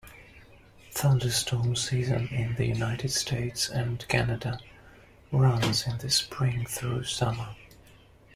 Thunderstorm 0.89 1.75
season 1.75 2.27
in 2.29 2.55
the 2.55 2.65
United 2.65 3.09
States 3.11 3.69
and 3.69 4.03
Canada 4.07 4.59
runs 5.31 5.85
in 5.85 5.99
the 5.99 6.09
spring 6.09 6.65
through 6.65 7.03
summer. 7.03 7.55